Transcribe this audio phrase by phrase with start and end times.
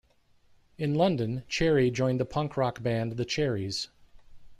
[0.79, 3.89] In London, Cherry joined the punk rock band The Cherries.